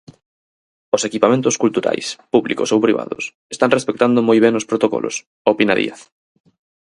[0.95, 5.15] "Os equipamentos culturais, públicos ou privados, están respectando moi ben os protocolos",
[5.51, 6.01] opina Díaz.